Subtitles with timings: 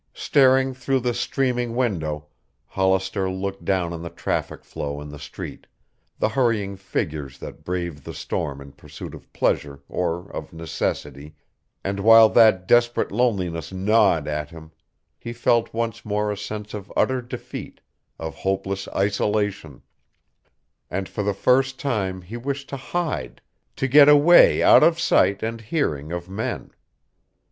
[0.15, 2.25] Staring through the streaming window,
[2.65, 5.67] Hollister looked down on the traffic flow in the street,
[6.17, 11.35] the hurrying figures that braved the storm in pursuit of pleasure or of necessity,
[11.83, 14.71] and while that desperate loneliness gnawed at him,
[15.19, 17.79] he felt once more a sense of utter defeat,
[18.17, 19.83] of hopeless isolation
[20.89, 23.39] and for the first time he wished to hide,
[23.75, 26.71] to get away out of sight and hearing of men.